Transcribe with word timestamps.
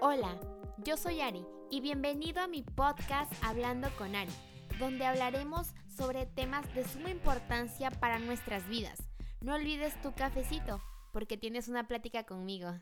Hola, 0.00 0.38
yo 0.84 0.96
soy 0.96 1.20
Ari 1.20 1.44
y 1.72 1.80
bienvenido 1.80 2.40
a 2.40 2.46
mi 2.46 2.62
podcast 2.62 3.32
Hablando 3.42 3.88
con 3.98 4.14
Ari, 4.14 4.30
donde 4.78 5.04
hablaremos 5.04 5.74
sobre 5.88 6.24
temas 6.24 6.72
de 6.72 6.86
suma 6.86 7.10
importancia 7.10 7.90
para 7.90 8.20
nuestras 8.20 8.68
vidas. 8.68 9.02
No 9.40 9.54
olvides 9.54 10.00
tu 10.00 10.14
cafecito, 10.14 10.80
porque 11.12 11.36
tienes 11.36 11.66
una 11.66 11.88
plática 11.88 12.22
conmigo. 12.22 12.76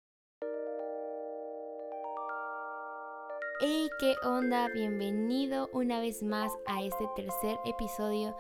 Hey, 3.59 3.89
¿qué 3.99 4.17
onda? 4.23 4.69
Bienvenido 4.69 5.71
una 5.73 5.99
vez 5.99 6.23
más 6.23 6.53
a 6.67 6.83
este 6.83 7.07
tercer 7.17 7.59
episodio 7.65 8.37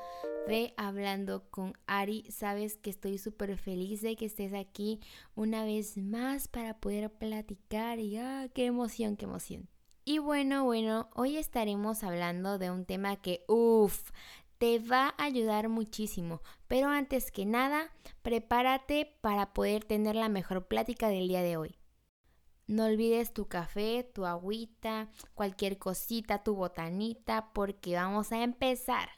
de 0.46 0.74
Hablando 0.76 1.48
con 1.50 1.72
Ari. 1.86 2.26
Sabes 2.30 2.76
que 2.76 2.90
estoy 2.90 3.16
súper 3.16 3.56
feliz 3.56 4.02
de 4.02 4.14
que 4.14 4.26
estés 4.26 4.52
aquí 4.52 5.00
una 5.34 5.64
vez 5.64 5.96
más 5.96 6.48
para 6.48 6.79
poder 6.80 7.10
platicar 7.10 7.98
y 7.98 8.18
¡ah, 8.18 8.50
qué 8.52 8.66
emoción, 8.66 9.16
qué 9.16 9.24
emoción! 9.24 9.71
Y 10.04 10.18
bueno, 10.18 10.64
bueno, 10.64 11.08
hoy 11.14 11.38
estaremos 11.38 12.04
hablando 12.04 12.58
de 12.58 12.71
un 12.71 12.85
tema 12.85 13.16
que, 13.16 13.43
uff, 13.48 14.10
te 14.58 14.80
va 14.80 15.14
a 15.16 15.24
ayudar 15.24 15.71
muchísimo. 15.71 16.43
Pero 16.68 16.88
antes 16.88 17.30
que 17.30 17.46
nada, 17.46 17.90
prepárate 18.21 19.16
para 19.22 19.54
poder 19.54 19.82
tener 19.82 20.14
la 20.14 20.29
mejor 20.29 20.66
plática 20.66 21.08
del 21.08 21.26
día 21.26 21.40
de 21.40 21.57
hoy. 21.57 21.79
No 22.66 22.86
olvides 22.86 23.32
tu 23.32 23.46
café, 23.46 24.02
tu 24.02 24.26
agüita, 24.26 25.08
cualquier 25.34 25.79
cosita, 25.79 26.43
tu 26.43 26.54
botanita, 26.57 27.52
porque 27.52 27.94
vamos 27.94 28.32
a 28.32 28.43
empezar. 28.43 29.08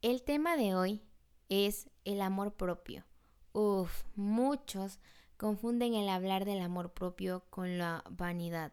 El 0.00 0.22
tema 0.22 0.56
de 0.56 0.74
hoy 0.74 1.02
es 1.50 1.90
el 2.04 2.22
amor 2.22 2.54
propio. 2.54 3.04
Uf, 3.52 4.04
muchos 4.14 5.00
confunden 5.36 5.94
el 5.94 6.08
hablar 6.08 6.46
del 6.46 6.62
amor 6.62 6.94
propio 6.94 7.44
con 7.50 7.76
la 7.76 8.04
vanidad. 8.10 8.72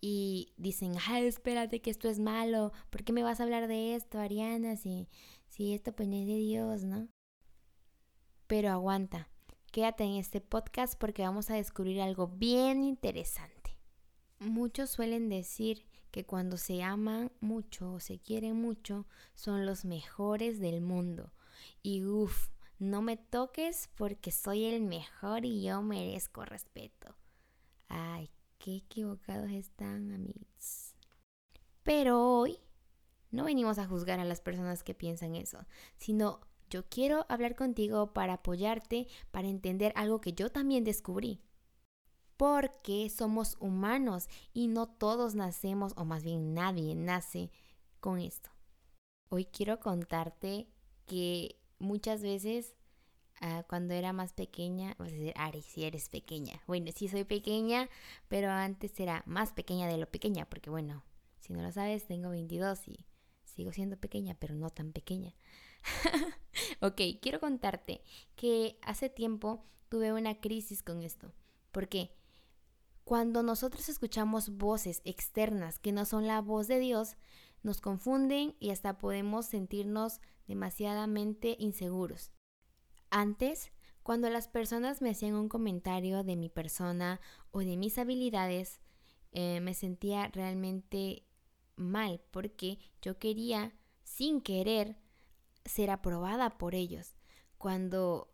Y 0.00 0.54
dicen, 0.56 0.94
ay, 1.08 1.26
espérate 1.26 1.82
que 1.82 1.90
esto 1.90 2.08
es 2.08 2.20
malo. 2.20 2.72
¿Por 2.88 3.02
qué 3.02 3.12
me 3.12 3.22
vas 3.22 3.40
a 3.40 3.42
hablar 3.42 3.66
de 3.66 3.96
esto, 3.96 4.18
Ariana? 4.18 4.76
Si, 4.76 5.08
si 5.48 5.74
esto 5.74 5.92
pues 5.92 6.08
es 6.08 6.26
de 6.26 6.36
Dios, 6.36 6.84
¿no? 6.84 7.08
Pero 8.46 8.70
aguanta. 8.70 9.28
Quédate 9.70 10.02
en 10.02 10.16
este 10.16 10.40
podcast 10.40 10.98
porque 10.98 11.22
vamos 11.22 11.48
a 11.48 11.54
descubrir 11.54 12.00
algo 12.00 12.26
bien 12.26 12.82
interesante. 12.82 13.76
Muchos 14.40 14.90
suelen 14.90 15.28
decir 15.28 15.86
que 16.10 16.26
cuando 16.26 16.56
se 16.56 16.82
aman 16.82 17.30
mucho 17.40 17.92
o 17.92 18.00
se 18.00 18.18
quieren 18.18 18.60
mucho 18.60 19.06
son 19.34 19.66
los 19.66 19.84
mejores 19.84 20.58
del 20.58 20.80
mundo. 20.80 21.32
Y 21.84 22.04
uff, 22.04 22.48
no 22.80 23.00
me 23.00 23.16
toques 23.16 23.88
porque 23.94 24.32
soy 24.32 24.64
el 24.64 24.82
mejor 24.82 25.44
y 25.44 25.62
yo 25.62 25.82
merezco 25.82 26.44
respeto. 26.44 27.14
Ay, 27.86 28.28
qué 28.58 28.74
equivocados 28.74 29.52
están, 29.52 30.10
amigos. 30.10 30.96
Pero 31.84 32.20
hoy 32.20 32.58
no 33.30 33.44
venimos 33.44 33.78
a 33.78 33.86
juzgar 33.86 34.18
a 34.18 34.24
las 34.24 34.40
personas 34.40 34.82
que 34.82 34.94
piensan 34.94 35.36
eso, 35.36 35.64
sino 35.96 36.40
yo 36.70 36.88
quiero 36.88 37.26
hablar 37.28 37.56
contigo 37.56 38.12
para 38.12 38.34
apoyarte, 38.34 39.08
para 39.30 39.48
entender 39.48 39.92
algo 39.96 40.20
que 40.20 40.32
yo 40.32 40.50
también 40.50 40.84
descubrí. 40.84 41.40
Porque 42.36 43.10
somos 43.10 43.56
humanos 43.60 44.28
y 44.54 44.68
no 44.68 44.88
todos 44.88 45.34
nacemos, 45.34 45.92
o 45.96 46.04
más 46.04 46.22
bien 46.22 46.54
nadie 46.54 46.94
nace 46.94 47.50
con 47.98 48.18
esto. 48.18 48.50
Hoy 49.28 49.44
quiero 49.44 49.78
contarte 49.80 50.68
que 51.06 51.56
muchas 51.78 52.22
veces 52.22 52.74
ah, 53.40 53.64
cuando 53.68 53.92
era 53.92 54.12
más 54.12 54.32
pequeña, 54.32 54.94
vas 54.98 55.08
a 55.08 55.12
decir, 55.12 55.34
Ari, 55.36 55.62
si 55.62 55.84
eres 55.84 56.08
pequeña. 56.08 56.62
Bueno, 56.66 56.92
sí 56.94 57.08
soy 57.08 57.24
pequeña, 57.24 57.90
pero 58.28 58.50
antes 58.50 58.98
era 58.98 59.22
más 59.26 59.52
pequeña 59.52 59.88
de 59.88 59.98
lo 59.98 60.06
pequeña, 60.06 60.46
porque 60.48 60.70
bueno, 60.70 61.02
si 61.40 61.52
no 61.52 61.62
lo 61.62 61.72
sabes, 61.72 62.06
tengo 62.06 62.30
22 62.30 62.88
y 62.88 63.04
sigo 63.44 63.72
siendo 63.72 63.96
pequeña, 63.96 64.34
pero 64.38 64.54
no 64.54 64.70
tan 64.70 64.92
pequeña. 64.92 65.34
ok, 66.80 67.00
quiero 67.20 67.40
contarte 67.40 68.02
que 68.36 68.78
hace 68.82 69.08
tiempo 69.08 69.64
tuve 69.88 70.12
una 70.12 70.40
crisis 70.40 70.82
con 70.82 71.02
esto. 71.02 71.32
porque 71.72 72.14
Cuando 73.04 73.42
nosotros 73.42 73.88
escuchamos 73.88 74.56
voces 74.56 75.02
externas 75.04 75.78
que 75.78 75.92
no 75.92 76.04
son 76.04 76.26
la 76.26 76.40
voz 76.40 76.68
de 76.68 76.78
Dios, 76.78 77.16
nos 77.62 77.80
confunden 77.80 78.56
y 78.58 78.70
hasta 78.70 78.98
podemos 78.98 79.46
sentirnos 79.46 80.20
demasiadamente 80.46 81.56
inseguros. 81.58 82.32
Antes, 83.10 83.72
cuando 84.02 84.30
las 84.30 84.48
personas 84.48 85.02
me 85.02 85.10
hacían 85.10 85.34
un 85.34 85.48
comentario 85.48 86.24
de 86.24 86.36
mi 86.36 86.48
persona 86.48 87.20
o 87.50 87.60
de 87.60 87.76
mis 87.76 87.98
habilidades, 87.98 88.80
eh, 89.32 89.60
me 89.60 89.74
sentía 89.74 90.28
realmente 90.28 91.26
mal 91.76 92.20
porque 92.30 92.78
yo 93.02 93.18
quería, 93.18 93.72
sin 94.02 94.40
querer, 94.40 94.96
ser 95.64 95.90
aprobada 95.90 96.58
por 96.58 96.74
ellos. 96.74 97.16
Cuando 97.58 98.32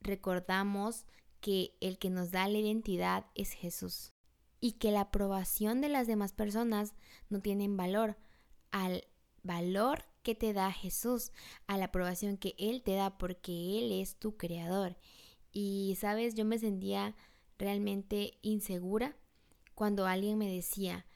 recordamos 0.00 1.06
que 1.40 1.76
el 1.80 1.98
que 1.98 2.10
nos 2.10 2.30
da 2.30 2.48
la 2.48 2.58
identidad 2.58 3.26
es 3.34 3.52
Jesús 3.52 4.12
y 4.60 4.72
que 4.72 4.90
la 4.90 5.02
aprobación 5.02 5.80
de 5.80 5.88
las 5.88 6.06
demás 6.06 6.32
personas 6.32 6.94
no 7.28 7.40
tienen 7.40 7.76
valor 7.76 8.16
al 8.70 9.04
valor 9.42 10.04
que 10.22 10.34
te 10.34 10.52
da 10.52 10.72
Jesús, 10.72 11.32
a 11.66 11.76
la 11.76 11.86
aprobación 11.86 12.38
que 12.38 12.54
Él 12.58 12.82
te 12.82 12.94
da 12.94 13.18
porque 13.18 13.78
Él 13.78 13.92
es 13.92 14.16
tu 14.16 14.36
creador. 14.36 14.96
Y 15.52 15.96
sabes, 16.00 16.34
yo 16.34 16.44
me 16.44 16.58
sentía 16.58 17.14
realmente 17.58 18.38
insegura 18.42 19.16
cuando 19.74 20.06
alguien 20.06 20.38
me 20.38 20.50
decía, 20.50 21.06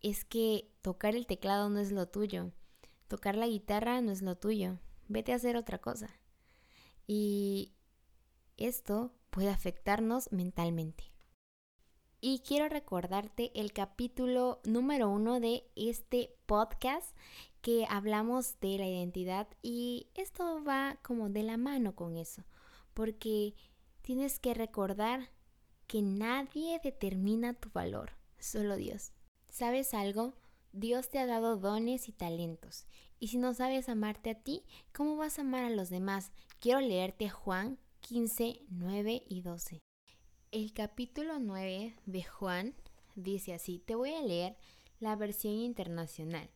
es 0.00 0.24
que 0.24 0.72
tocar 0.82 1.14
el 1.14 1.26
teclado 1.26 1.68
no 1.68 1.78
es 1.78 1.92
lo 1.92 2.08
tuyo, 2.08 2.52
tocar 3.08 3.36
la 3.36 3.46
guitarra 3.46 4.00
no 4.00 4.12
es 4.12 4.22
lo 4.22 4.36
tuyo, 4.36 4.78
vete 5.08 5.32
a 5.32 5.36
hacer 5.36 5.56
otra 5.56 5.78
cosa. 5.78 6.08
Y 7.06 7.72
esto 8.56 9.12
puede 9.30 9.50
afectarnos 9.50 10.30
mentalmente. 10.32 11.04
Y 12.20 12.38
quiero 12.40 12.68
recordarte 12.68 13.52
el 13.54 13.72
capítulo 13.72 14.60
número 14.64 15.10
uno 15.10 15.40
de 15.40 15.64
este 15.76 16.34
podcast 16.46 17.14
que 17.60 17.86
hablamos 17.88 18.58
de 18.60 18.78
la 18.78 18.86
identidad 18.86 19.48
y 19.62 20.08
esto 20.14 20.62
va 20.64 20.98
como 21.02 21.28
de 21.28 21.42
la 21.42 21.56
mano 21.56 21.94
con 21.94 22.16
eso, 22.16 22.44
porque 22.94 23.54
tienes 24.02 24.38
que 24.38 24.54
recordar 24.54 25.30
que 25.86 26.00
nadie 26.00 26.80
determina 26.82 27.54
tu 27.54 27.70
valor, 27.70 28.12
solo 28.38 28.76
Dios. 28.76 29.12
¿Sabes 29.50 29.94
algo? 29.94 30.34
Dios 30.76 31.08
te 31.08 31.20
ha 31.20 31.26
dado 31.26 31.56
dones 31.56 32.08
y 32.08 32.12
talentos. 32.12 32.88
Y 33.20 33.28
si 33.28 33.38
no 33.38 33.54
sabes 33.54 33.88
amarte 33.88 34.30
a 34.30 34.34
ti, 34.34 34.64
¿cómo 34.92 35.16
vas 35.16 35.38
a 35.38 35.42
amar 35.42 35.62
a 35.62 35.70
los 35.70 35.88
demás? 35.88 36.32
Quiero 36.58 36.80
leerte 36.80 37.30
Juan 37.30 37.78
15, 38.00 38.60
9 38.70 39.22
y 39.28 39.42
12. 39.42 39.78
El 40.50 40.72
capítulo 40.72 41.38
9 41.38 41.94
de 42.06 42.24
Juan 42.24 42.74
dice 43.14 43.54
así, 43.54 43.78
te 43.78 43.94
voy 43.94 44.14
a 44.14 44.22
leer 44.22 44.56
la 44.98 45.14
versión 45.14 45.54
internacional. 45.54 46.50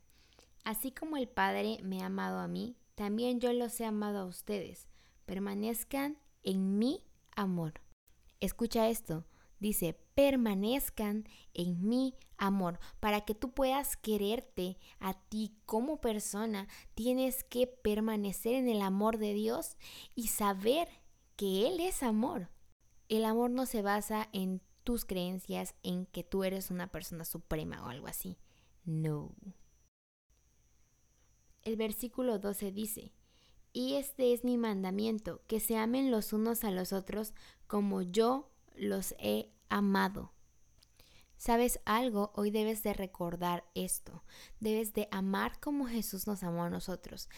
Así 0.65 0.91
como 0.91 1.17
el 1.17 1.29
Padre 1.29 1.79
me 1.85 2.03
ha 2.03 2.07
amado 2.07 2.41
a 2.41 2.49
mí, 2.49 2.77
también 2.97 3.39
yo 3.39 3.53
los 3.53 3.79
he 3.79 3.85
amado 3.85 4.19
a 4.19 4.27
ustedes. 4.27 4.89
Permanezcan 5.27 6.19
en 6.43 6.77
mi 6.77 7.05
amor. 7.37 7.75
Escucha 8.41 8.89
esto. 8.89 9.27
Dice, 9.61 9.97
permanezcan 10.17 11.29
en 11.55 11.89
mi 11.89 12.15
amor. 12.39 12.79
Para 13.01 13.23
que 13.23 13.35
tú 13.35 13.53
puedas 13.53 13.97
quererte 13.97 14.79
a 15.01 15.15
ti 15.15 15.57
como 15.67 16.01
persona, 16.01 16.69
tienes 16.95 17.45
que 17.45 17.67
permanecer 17.67 18.55
en 18.55 18.69
el 18.69 18.81
amor 18.81 19.19
de 19.19 19.35
Dios 19.35 19.77
y 20.15 20.29
saber 20.29 20.89
que 21.37 21.67
Él 21.67 21.81
es 21.81 22.03
amor. 22.03 22.49
El 23.09 23.25
amor 23.25 23.51
no 23.51 23.67
se 23.67 23.83
basa 23.83 24.29
en 24.33 24.61
tus 24.85 25.05
creencias, 25.05 25.75
en 25.83 26.07
que 26.07 26.25
tú 26.25 26.45
eres 26.45 26.71
una 26.71 26.91
persona 26.91 27.25
suprema 27.25 27.85
o 27.85 27.89
algo 27.89 28.07
así. 28.07 28.39
No. 28.85 29.35
El 31.63 31.77
versículo 31.77 32.39
12 32.39 32.73
dice, 32.73 33.13
y 33.73 33.95
este 33.95 34.33
es 34.33 34.45
mi 34.45 34.57
mandamiento, 34.57 35.43
que 35.47 35.61
se 35.61 35.77
amen 35.77 36.11
los 36.11 36.33
unos 36.33 36.65
a 36.65 36.71
los 36.71 36.93
otros 36.93 37.35
como 37.67 38.01
yo 38.01 38.51
los 38.75 39.15
he 39.19 39.53
amado. 39.69 40.33
¿Sabes 41.39 41.79
algo? 41.85 42.33
Hoy 42.35 42.51
debes 42.51 42.83
de 42.83 42.93
recordar 42.93 43.65
esto. 43.77 44.25
Debes 44.59 44.93
de 44.93 45.07
amar 45.13 45.61
como 45.61 45.87
Jesús 45.87 46.27
nos 46.27 46.43
amó 46.43 46.65
a 46.65 46.71
nosotros. 46.71 47.29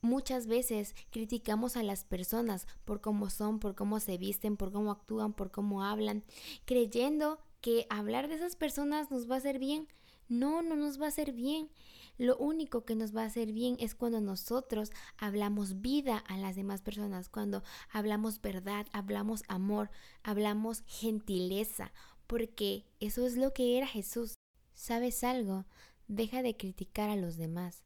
Muchas 0.00 0.46
veces 0.46 0.94
criticamos 1.10 1.76
a 1.76 1.82
las 1.82 2.04
personas 2.04 2.68
por 2.84 3.00
cómo 3.00 3.30
son, 3.30 3.58
por 3.58 3.74
cómo 3.74 3.98
se 3.98 4.16
visten, 4.16 4.56
por 4.56 4.72
cómo 4.72 4.92
actúan, 4.92 5.32
por 5.32 5.50
cómo 5.50 5.82
hablan, 5.82 6.24
creyendo 6.64 7.40
que 7.60 7.86
hablar 7.90 8.28
de 8.28 8.36
esas 8.36 8.54
personas 8.54 9.10
nos 9.10 9.28
va 9.28 9.34
a 9.34 9.38
hacer 9.38 9.58
bien. 9.58 9.88
No, 10.28 10.62
no 10.62 10.76
nos 10.76 11.00
va 11.00 11.06
a 11.06 11.08
hacer 11.08 11.32
bien. 11.32 11.68
Lo 12.18 12.36
único 12.36 12.84
que 12.84 12.94
nos 12.94 13.14
va 13.14 13.22
a 13.22 13.26
hacer 13.26 13.52
bien 13.52 13.76
es 13.80 13.94
cuando 13.94 14.20
nosotros 14.20 14.92
hablamos 15.18 15.80
vida 15.80 16.18
a 16.18 16.36
las 16.36 16.56
demás 16.56 16.82
personas, 16.82 17.28
cuando 17.28 17.62
hablamos 17.90 18.40
verdad, 18.40 18.86
hablamos 18.92 19.42
amor, 19.48 19.90
hablamos 20.22 20.82
gentileza, 20.86 21.92
porque 22.32 22.86
eso 22.98 23.26
es 23.26 23.36
lo 23.36 23.52
que 23.52 23.76
era 23.76 23.86
Jesús. 23.86 24.36
¿sabes 24.72 25.22
algo? 25.22 25.66
Deja 26.08 26.42
de 26.42 26.56
criticar 26.56 27.10
a 27.10 27.16
los 27.16 27.36
demás. 27.36 27.84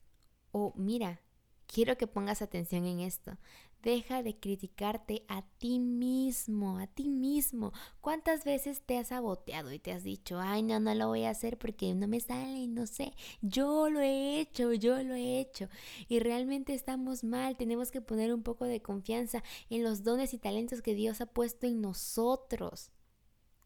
O 0.52 0.72
mira, 0.76 1.20
quiero 1.66 1.98
que 1.98 2.06
pongas 2.06 2.42
atención 2.42 2.84
en 2.86 3.00
esto. 3.00 3.38
Deja 3.82 4.22
de 4.22 4.38
criticarte 4.38 5.24
a 5.26 5.42
ti 5.58 5.80
mismo, 5.80 6.78
a 6.78 6.86
ti 6.86 7.08
mismo. 7.08 7.72
¿Cuántas 8.00 8.44
veces 8.44 8.82
te 8.82 8.98
has 8.98 9.08
saboteado 9.08 9.72
y 9.72 9.80
te 9.80 9.90
has 9.90 10.04
dicho, 10.04 10.38
ay, 10.38 10.62
no, 10.62 10.78
no 10.78 10.94
lo 10.94 11.08
voy 11.08 11.24
a 11.24 11.30
hacer 11.30 11.58
porque 11.58 11.92
no 11.96 12.06
me 12.06 12.20
sale, 12.20 12.68
no 12.68 12.86
sé, 12.86 13.14
yo 13.42 13.90
lo 13.90 13.98
he 13.98 14.38
hecho, 14.38 14.72
yo 14.72 15.02
lo 15.02 15.16
he 15.16 15.40
hecho. 15.40 15.68
Y 16.06 16.20
realmente 16.20 16.72
estamos 16.72 17.24
mal, 17.24 17.56
tenemos 17.56 17.90
que 17.90 18.00
poner 18.00 18.32
un 18.32 18.44
poco 18.44 18.64
de 18.64 18.80
confianza 18.80 19.42
en 19.70 19.82
los 19.82 20.04
dones 20.04 20.34
y 20.34 20.38
talentos 20.38 20.82
que 20.82 20.94
Dios 20.94 21.20
ha 21.20 21.26
puesto 21.26 21.66
en 21.66 21.80
nosotros. 21.80 22.92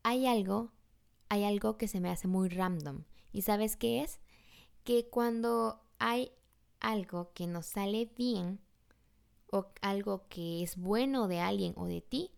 Hay 0.02 0.26
algo, 0.26 0.72
hay 1.28 1.44
algo 1.44 1.76
que 1.76 1.88
se 1.88 2.00
me 2.00 2.10
hace 2.10 2.28
muy 2.28 2.48
random. 2.48 3.04
¿Y 3.32 3.42
sabes 3.42 3.76
qué 3.76 4.02
es? 4.02 4.20
Que 4.84 5.08
cuando 5.08 5.80
hay 5.98 6.32
algo 6.80 7.32
que 7.34 7.46
nos 7.46 7.66
sale 7.66 8.10
bien, 8.16 8.60
o 9.52 9.66
algo 9.82 10.26
que 10.28 10.62
es 10.62 10.76
bueno 10.76 11.28
de 11.28 11.40
alguien 11.40 11.74
o 11.76 11.86
de 11.86 12.00
ti, 12.00 12.30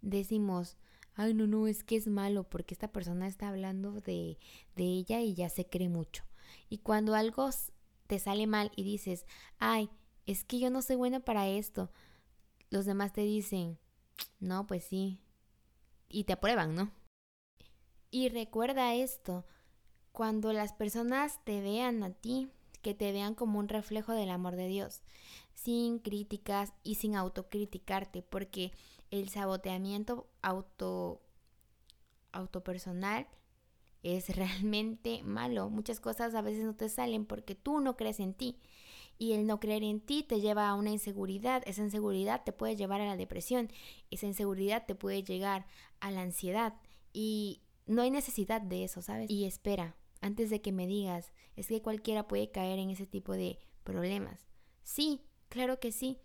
decimos, 0.00 0.76
ay, 1.14 1.34
no, 1.34 1.46
no, 1.46 1.66
es 1.66 1.84
que 1.84 1.96
es 1.96 2.06
malo 2.06 2.44
porque 2.44 2.74
esta 2.74 2.92
persona 2.92 3.26
está 3.26 3.48
hablando 3.48 3.92
de, 3.92 4.38
de 4.74 4.84
ella 4.84 5.20
y 5.20 5.34
ya 5.34 5.48
se 5.48 5.66
cree 5.66 5.88
mucho. 5.88 6.24
Y 6.68 6.78
cuando 6.78 7.14
algo 7.14 7.50
te 8.06 8.18
sale 8.18 8.46
mal 8.46 8.72
y 8.76 8.84
dices, 8.84 9.26
ay, 9.58 9.90
es 10.26 10.44
que 10.44 10.58
yo 10.58 10.70
no 10.70 10.82
soy 10.82 10.96
bueno 10.96 11.20
para 11.20 11.48
esto, 11.48 11.90
los 12.70 12.84
demás 12.84 13.12
te 13.12 13.22
dicen, 13.22 13.78
no, 14.40 14.66
pues 14.66 14.84
sí, 14.84 15.20
y 16.08 16.24
te 16.24 16.34
aprueban, 16.34 16.74
¿no? 16.74 16.90
Y 18.10 18.28
recuerda 18.28 18.94
esto, 18.94 19.44
cuando 20.12 20.52
las 20.52 20.72
personas 20.72 21.44
te 21.44 21.60
vean 21.60 22.02
a 22.02 22.12
ti, 22.12 22.50
que 22.82 22.94
te 22.94 23.12
vean 23.12 23.34
como 23.34 23.58
un 23.58 23.68
reflejo 23.68 24.12
del 24.12 24.30
amor 24.30 24.56
de 24.56 24.68
Dios, 24.68 25.02
sin 25.54 25.98
críticas 25.98 26.72
y 26.82 26.94
sin 26.94 27.16
autocriticarte, 27.16 28.22
porque 28.22 28.72
el 29.10 29.28
saboteamiento 29.28 30.28
auto 30.42 31.20
autopersonal 32.32 33.26
es 34.02 34.28
realmente 34.36 35.22
malo. 35.22 35.68
Muchas 35.68 36.00
cosas 36.00 36.34
a 36.34 36.42
veces 36.42 36.64
no 36.64 36.74
te 36.74 36.88
salen 36.88 37.26
porque 37.26 37.54
tú 37.54 37.80
no 37.80 37.96
crees 37.96 38.20
en 38.20 38.34
ti. 38.34 38.58
Y 39.18 39.32
el 39.32 39.46
no 39.46 39.60
creer 39.60 39.82
en 39.82 40.00
ti 40.00 40.22
te 40.22 40.40
lleva 40.40 40.68
a 40.68 40.74
una 40.74 40.90
inseguridad. 40.90 41.62
Esa 41.66 41.82
inseguridad 41.82 42.44
te 42.44 42.52
puede 42.52 42.76
llevar 42.76 43.00
a 43.00 43.06
la 43.06 43.16
depresión. 43.16 43.70
Esa 44.10 44.26
inseguridad 44.26 44.84
te 44.86 44.94
puede 44.94 45.22
llegar 45.22 45.66
a 46.00 46.10
la 46.10 46.20
ansiedad. 46.20 46.74
Y 47.12 47.62
no 47.86 48.02
hay 48.02 48.10
necesidad 48.10 48.60
de 48.60 48.84
eso, 48.84 49.00
¿sabes? 49.00 49.30
Y 49.30 49.44
espera, 49.44 49.96
antes 50.20 50.50
de 50.50 50.60
que 50.60 50.72
me 50.72 50.86
digas, 50.86 51.32
es 51.54 51.68
que 51.68 51.82
cualquiera 51.82 52.28
puede 52.28 52.50
caer 52.50 52.78
en 52.78 52.90
ese 52.90 53.06
tipo 53.06 53.32
de 53.32 53.58
problemas. 53.84 54.46
Sí, 54.82 55.22
claro 55.48 55.80
que 55.80 55.92
sí, 55.92 56.18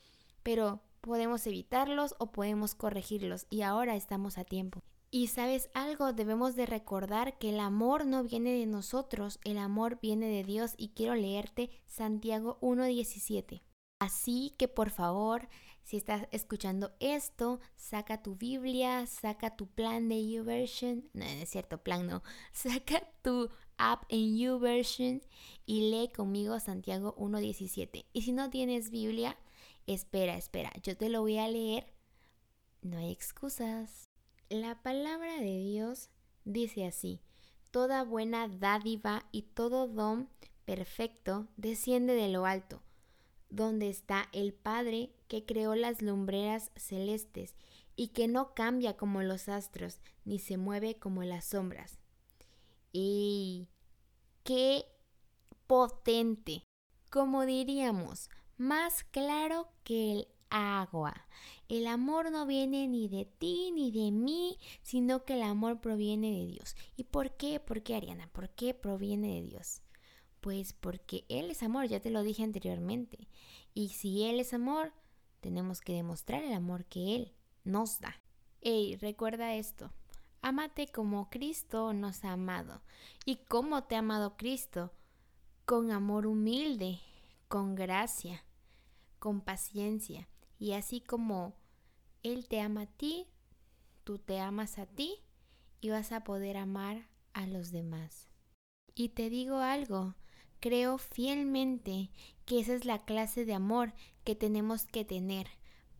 pero 0.44 0.82
podemos 1.02 1.46
evitarlos 1.48 2.16
o 2.20 2.32
podemos 2.32 2.76
corregirlos 2.76 3.48
y 3.50 3.62
ahora 3.62 3.96
estamos 3.96 4.38
a 4.38 4.44
tiempo. 4.44 4.84
Y 5.14 5.28
sabes 5.28 5.70
algo, 5.74 6.14
debemos 6.14 6.56
de 6.56 6.66
recordar 6.66 7.38
que 7.38 7.50
el 7.50 7.60
amor 7.60 8.06
no 8.06 8.24
viene 8.24 8.54
de 8.54 8.66
nosotros, 8.66 9.42
el 9.44 9.58
amor 9.58 10.00
viene 10.02 10.28
de 10.28 10.46
Dios 10.46 10.74
y 10.78 10.94
quiero 10.96 11.16
leerte 11.16 11.70
Santiago 11.86 12.58
1.17. 12.62 13.62
Así 14.00 14.56
que 14.58 14.70
por 14.70 14.90
favor, 14.90 15.50
si 15.84 15.98
estás 15.98 16.30
escuchando 16.32 16.94
esto, 17.02 17.60
saca 17.76 18.24
tu 18.24 18.38
Biblia, 18.38 19.06
saca 19.06 19.58
tu 19.58 19.68
plan 19.68 20.08
de 20.08 20.26
YouVersion, 20.30 21.10
no, 21.12 21.26
no 21.26 21.32
es 21.32 21.50
cierto, 21.50 21.84
plan 21.84 22.08
no, 22.08 22.24
saca 22.54 23.06
tu 23.22 23.50
app 23.78 24.06
en 24.08 24.38
YouVersion 24.38 25.22
y 25.66 25.92
lee 25.92 26.08
conmigo 26.08 26.58
Santiago 26.62 27.16
1.17. 27.18 28.06
Y 28.14 28.22
si 28.22 28.32
no 28.32 28.50
tienes 28.50 28.92
Biblia, 28.92 29.38
espera, 29.88 30.38
espera, 30.38 30.72
yo 30.84 30.96
te 30.96 31.10
lo 31.10 31.20
voy 31.20 31.38
a 31.38 31.50
leer. 31.50 31.94
No 32.82 32.98
hay 32.98 33.12
excusas. 33.12 34.11
La 34.52 34.76
palabra 34.84 35.38
de 35.38 35.60
Dios 35.60 36.10
dice 36.44 36.86
así, 36.86 37.22
toda 37.72 38.04
buena 38.04 38.50
dádiva 38.50 39.26
y 39.32 39.44
todo 39.44 39.88
don 39.88 40.28
perfecto 40.66 41.48
desciende 41.56 42.16
de 42.16 42.28
lo 42.28 42.46
alto, 42.46 42.82
donde 43.50 43.88
está 43.88 44.28
el 44.34 44.54
Padre 44.54 45.14
que 45.30 45.46
creó 45.46 45.76
las 45.76 46.02
lumbreras 46.02 46.70
celestes 46.76 47.56
y 47.96 48.10
que 48.10 48.28
no 48.28 48.54
cambia 48.54 48.98
como 48.98 49.22
los 49.24 49.48
astros, 49.48 50.02
ni 50.26 50.38
se 50.38 50.58
mueve 50.58 51.00
como 51.00 51.24
las 51.24 51.46
sombras. 51.46 51.98
Y 52.92 53.70
qué 54.44 54.84
potente. 55.66 56.68
Como 57.10 57.46
diríamos, 57.46 58.30
más 58.58 59.06
claro 59.06 59.70
que 59.86 60.12
el 60.12 60.28
agua. 60.52 61.26
El 61.70 61.88
amor 61.88 62.32
no 62.32 62.46
viene 62.46 62.88
ni 62.88 63.08
de 63.08 63.26
ti 63.26 63.72
ni 63.72 63.92
de 63.92 64.12
mí, 64.12 64.58
sino 64.84 65.24
que 65.24 65.34
el 65.34 65.44
amor 65.44 65.82
proviene 65.82 66.32
de 66.32 66.46
Dios. 66.46 66.76
¿Y 66.98 67.06
por 67.06 67.38
qué? 67.38 67.60
¿Por 67.60 67.82
qué, 67.82 67.96
Ariana? 67.96 68.28
¿Por 68.28 68.50
qué 68.50 68.74
proviene 68.74 69.42
de 69.42 69.48
Dios? 69.48 69.82
Pues 70.42 70.74
porque 70.74 71.24
Él 71.30 71.50
es 71.50 71.64
amor, 71.64 71.88
ya 71.88 72.02
te 72.02 72.10
lo 72.10 72.24
dije 72.24 72.44
anteriormente. 72.44 73.28
Y 73.74 73.90
si 73.90 74.24
Él 74.24 74.40
es 74.40 74.54
amor, 74.54 74.92
tenemos 75.40 75.82
que 75.82 75.94
demostrar 75.94 76.44
el 76.44 76.54
amor 76.54 76.86
que 76.86 77.16
Él 77.16 77.34
nos 77.64 78.00
da. 78.00 78.22
Ey, 78.62 78.96
recuerda 78.98 79.56
esto. 79.56 79.92
Ámate 80.42 80.88
como 80.88 81.30
Cristo 81.30 81.94
nos 81.94 82.24
ha 82.26 82.34
amado. 82.34 82.82
¿Y 83.26 83.38
cómo 83.38 83.84
te 83.84 83.96
ha 83.96 84.00
amado 84.00 84.36
Cristo? 84.36 84.92
Con 85.66 85.92
amor 85.92 86.26
humilde, 86.26 87.00
con 87.48 87.76
gracia, 87.76 88.44
con 89.20 89.42
paciencia. 89.42 90.28
Y 90.62 90.74
así 90.74 91.02
como 91.02 91.56
Él 92.22 92.48
te 92.48 92.62
ama 92.62 92.84
a 92.84 92.86
ti, 92.86 93.26
tú 94.04 94.20
te 94.20 94.40
amas 94.40 94.78
a 94.78 94.86
ti 94.86 95.16
y 95.80 95.90
vas 95.90 96.12
a 96.12 96.24
poder 96.24 96.56
amar 96.56 97.10
a 97.34 97.48
los 97.48 97.72
demás. 97.72 98.30
Y 98.94 99.10
te 99.10 99.32
digo 99.32 99.58
algo, 99.58 100.14
creo 100.60 101.00
fielmente 101.00 102.12
que 102.46 102.60
esa 102.60 102.76
es 102.76 102.86
la 102.86 103.06
clase 103.06 103.44
de 103.44 103.56
amor 103.56 103.96
que 104.24 104.36
tenemos 104.36 104.86
que 104.86 105.04
tener 105.04 105.48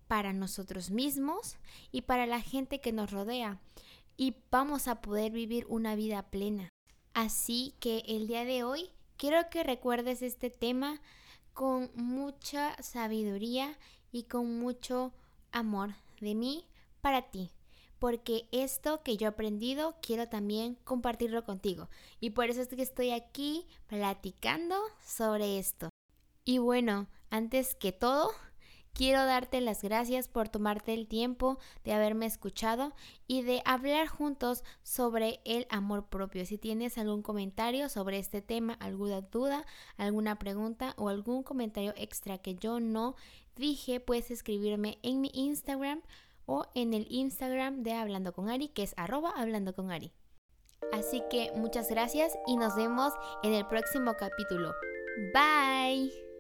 para 0.08 0.32
nosotros 0.32 0.92
mismos 0.92 1.58
y 1.92 2.04
para 2.04 2.28
la 2.28 2.40
gente 2.40 2.80
que 2.82 2.92
nos 2.92 3.10
rodea 3.10 3.60
y 4.16 4.36
vamos 4.52 4.88
a 4.88 5.02
poder 5.02 5.32
vivir 5.32 5.66
una 5.70 5.96
vida 5.96 6.30
plena. 6.30 6.70
Así 7.16 7.74
que 7.80 8.04
el 8.06 8.28
día 8.28 8.46
de 8.46 8.64
hoy 8.64 8.92
quiero 9.18 9.50
que 9.50 9.64
recuerdes 9.64 10.22
este 10.22 10.52
tema 10.52 11.02
con 11.54 11.90
mucha 11.96 12.80
sabiduría 12.84 13.80
y 14.12 14.24
con 14.24 14.60
mucho 14.60 15.12
amor 15.52 15.96
de 16.20 16.36
mí 16.36 16.66
para 17.02 17.30
ti. 17.30 17.52
Porque 18.00 18.48
esto 18.52 19.04
que 19.04 19.16
yo 19.16 19.28
he 19.28 19.30
aprendido 19.30 19.96
quiero 20.02 20.28
también 20.28 20.76
compartirlo 20.84 21.44
contigo. 21.44 21.88
Y 22.20 22.32
por 22.32 22.50
eso 22.50 22.62
es 22.62 22.68
que 22.70 22.82
estoy 22.82 23.12
aquí 23.12 23.68
platicando 23.88 24.76
sobre 25.06 25.60
esto. 25.60 25.90
Y 26.44 26.58
bueno, 26.58 27.08
antes 27.30 27.76
que 27.76 27.92
todo, 27.92 28.32
Quiero 28.94 29.26
darte 29.26 29.62
las 29.62 29.82
gracias 29.82 30.28
por 30.28 30.50
tomarte 30.50 30.94
el 30.94 31.08
tiempo 31.08 31.58
de 31.84 31.94
haberme 31.94 32.26
escuchado 32.26 32.94
y 33.26 33.42
de 33.42 33.62
hablar 33.66 34.08
juntos 34.08 34.64
sobre 34.84 35.40
el 35.46 35.66
amor 35.70 36.08
propio. 36.08 36.46
Si 36.46 36.58
tienes 36.58 36.98
algún 36.98 37.22
comentario 37.22 37.88
sobre 37.90 38.20
este 38.20 38.42
tema, 38.42 38.74
alguna 38.74 39.22
duda, 39.22 39.66
alguna 39.98 40.38
pregunta 40.38 40.94
o 40.98 41.10
algún 41.10 41.44
comentario 41.44 41.94
extra 41.96 42.38
que 42.38 42.56
yo 42.56 42.80
no 42.80 43.16
dije, 43.56 44.00
puedes 44.00 44.30
escribirme 44.30 45.00
en 45.04 45.22
mi 45.22 45.32
Instagram 45.34 46.02
o 46.46 46.66
en 46.76 46.94
el 46.94 47.08
Instagram 47.10 47.84
de 47.84 47.94
Hablando 47.94 48.34
con 48.34 48.50
Ari, 48.50 48.68
que 48.68 48.84
es 48.84 48.94
arroba 48.98 49.32
hablando. 49.36 49.74
Así 50.92 51.24
que 51.30 51.52
muchas 51.56 51.90
gracias 51.90 52.38
y 52.48 52.58
nos 52.58 52.76
vemos 52.76 53.14
en 53.44 53.54
el 53.54 53.66
próximo 53.68 54.16
capítulo. 54.18 54.74
Bye. 55.34 56.31